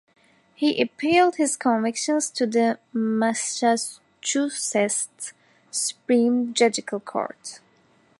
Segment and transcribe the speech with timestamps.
[0.55, 3.99] He appealed his convictions to the Massachusetts
[5.69, 7.59] Supreme Judicial Court.